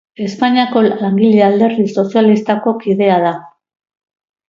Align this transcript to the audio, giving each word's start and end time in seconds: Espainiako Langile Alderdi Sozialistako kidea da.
Espainiako 0.27 0.81
Langile 0.85 1.43
Alderdi 1.49 1.87
Sozialistako 1.99 2.77
kidea 2.85 3.21
da. 3.29 3.39